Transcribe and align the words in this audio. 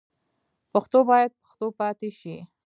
پښتو 0.71 0.97
باید 1.09 1.31
پښتو 1.41 1.67
پاتې 1.79 2.09
شي. 2.19 2.35